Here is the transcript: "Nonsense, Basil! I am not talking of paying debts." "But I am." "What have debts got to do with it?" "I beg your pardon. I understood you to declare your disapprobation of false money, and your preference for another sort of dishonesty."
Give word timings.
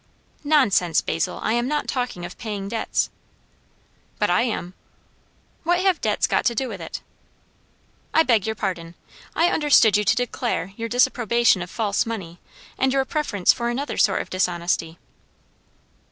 "Nonsense, 0.43 0.99
Basil! 0.99 1.37
I 1.43 1.53
am 1.53 1.67
not 1.67 1.87
talking 1.87 2.25
of 2.25 2.35
paying 2.39 2.67
debts." 2.67 3.11
"But 4.17 4.31
I 4.31 4.41
am." 4.41 4.73
"What 5.61 5.79
have 5.81 6.01
debts 6.01 6.25
got 6.25 6.43
to 6.45 6.55
do 6.55 6.67
with 6.67 6.81
it?" 6.81 7.03
"I 8.11 8.23
beg 8.23 8.47
your 8.47 8.55
pardon. 8.55 8.95
I 9.35 9.49
understood 9.49 9.97
you 9.97 10.03
to 10.03 10.15
declare 10.15 10.73
your 10.75 10.89
disapprobation 10.89 11.61
of 11.61 11.69
false 11.69 12.07
money, 12.07 12.39
and 12.79 12.91
your 12.91 13.05
preference 13.05 13.53
for 13.53 13.69
another 13.69 13.97
sort 13.99 14.23
of 14.23 14.31
dishonesty." 14.31 14.97